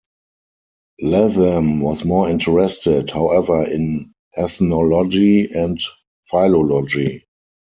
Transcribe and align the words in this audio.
Latham 1.01 1.79
was 1.81 2.05
more 2.05 2.27
interested, 2.27 3.11
however, 3.11 3.65
in 3.69 4.15
ethnology 4.35 5.45
and 5.53 5.79
philology. 6.27 7.23